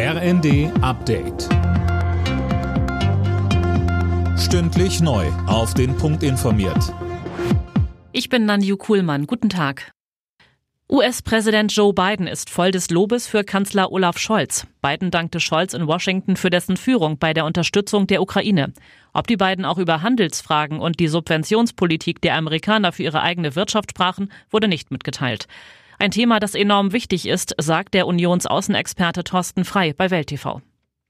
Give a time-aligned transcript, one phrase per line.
[0.00, 1.48] RND Update.
[4.38, 5.26] Stündlich neu.
[5.48, 6.94] Auf den Punkt informiert.
[8.12, 9.26] Ich bin Nanju Kuhlmann.
[9.26, 9.90] Guten Tag.
[10.88, 14.68] US-Präsident Joe Biden ist voll des Lobes für Kanzler Olaf Scholz.
[14.82, 18.72] Biden dankte Scholz in Washington für dessen Führung bei der Unterstützung der Ukraine.
[19.12, 23.90] Ob die beiden auch über Handelsfragen und die Subventionspolitik der Amerikaner für ihre eigene Wirtschaft
[23.90, 25.48] sprachen, wurde nicht mitgeteilt.
[26.00, 30.62] Ein Thema, das enorm wichtig ist, sagt der Unionsaußenexperte Thorsten Frei bei Welt TV.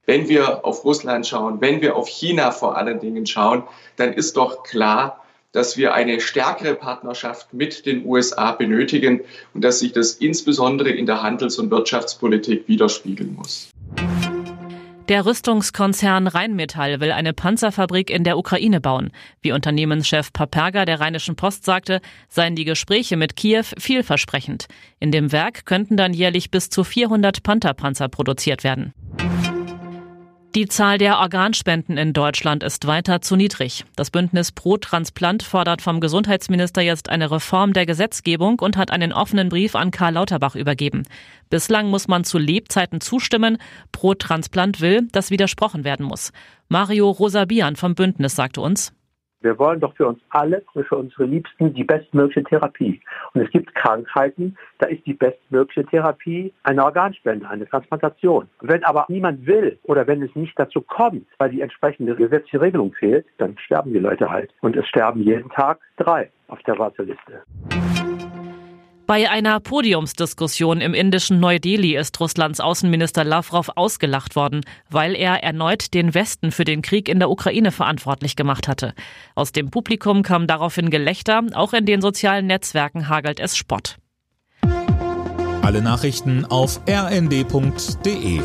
[0.06, 3.64] Wenn wir auf Russland schauen, wenn wir auf China vor allen Dingen schauen,
[3.96, 9.20] dann ist doch klar, dass wir eine stärkere Partnerschaft mit den USA benötigen
[9.52, 13.70] und dass sich das insbesondere in der Handels- und Wirtschaftspolitik widerspiegeln muss.
[15.08, 19.10] Der Rüstungskonzern Rheinmetall will eine Panzerfabrik in der Ukraine bauen.
[19.40, 24.66] Wie Unternehmenschef Paperga der Rheinischen Post sagte, seien die Gespräche mit Kiew vielversprechend.
[25.00, 28.92] In dem Werk könnten dann jährlich bis zu 400 Pantherpanzer produziert werden.
[30.54, 33.84] Die Zahl der Organspenden in Deutschland ist weiter zu niedrig.
[33.96, 39.12] Das Bündnis Pro Transplant fordert vom Gesundheitsminister jetzt eine Reform der Gesetzgebung und hat einen
[39.12, 41.02] offenen Brief an Karl Lauterbach übergeben.
[41.50, 43.58] Bislang muss man zu Lebzeiten zustimmen.
[43.92, 46.32] Pro Transplant will, dass widersprochen werden muss.
[46.68, 48.94] Mario Rosabian vom Bündnis sagte uns,
[49.40, 53.00] wir wollen doch für uns alle und für unsere Liebsten die bestmögliche Therapie.
[53.34, 58.48] Und es gibt Krankheiten, da ist die bestmögliche Therapie eine Organspende, eine Transplantation.
[58.60, 62.92] Wenn aber niemand will oder wenn es nicht dazu kommt, weil die entsprechende gesetzliche Regelung
[62.92, 64.52] fehlt, dann sterben die Leute halt.
[64.60, 67.42] Und es sterben jeden Tag drei auf der Warteliste.
[69.08, 75.94] Bei einer Podiumsdiskussion im indischen Neu-Delhi ist Russlands Außenminister Lavrov ausgelacht worden, weil er erneut
[75.94, 78.92] den Westen für den Krieg in der Ukraine verantwortlich gemacht hatte.
[79.34, 83.96] Aus dem Publikum kam daraufhin Gelächter, auch in den sozialen Netzwerken hagelt es Spott.
[85.62, 88.42] Alle Nachrichten auf rnd.de